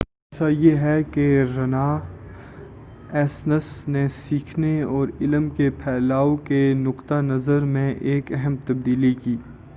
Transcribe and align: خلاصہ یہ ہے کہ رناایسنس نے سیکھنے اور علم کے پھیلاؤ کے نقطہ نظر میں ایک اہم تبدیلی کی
خلاصہ 0.01 0.49
یہ 0.51 0.75
ہے 0.75 0.93
کہ 1.11 1.23
رناایسنس 1.57 2.07
نے 3.87 4.07
سیکھنے 4.07 4.71
اور 4.83 5.07
علم 5.21 5.49
کے 5.49 5.67
پھیلاؤ 5.77 6.35
کے 6.45 6.61
نقطہ 6.77 7.17
نظر 7.23 7.65
میں 7.67 7.89
ایک 8.03 8.31
اہم 8.31 8.55
تبدیلی 8.65 9.13
کی 9.13 9.35